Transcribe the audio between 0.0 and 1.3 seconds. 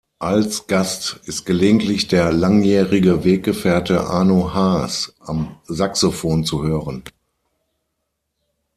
Als Gast